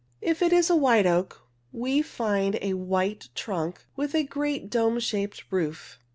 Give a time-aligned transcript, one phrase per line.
[0.19, 1.41] If it's a white oak,
[1.71, 5.99] we find a white trunk with a great dome shap ed roof.